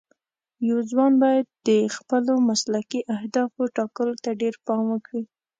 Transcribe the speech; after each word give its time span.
یو 0.67 0.77
ځوان 0.89 1.13
باید 1.23 1.45
د 1.67 1.69
خپلو 1.95 2.33
مسلکي 2.49 3.01
اهدافو 3.15 3.61
ټاکلو 3.77 4.13
ته 4.23 4.29
ډېر 4.41 4.53
پام 4.65 4.83
وکړي. 4.93 5.23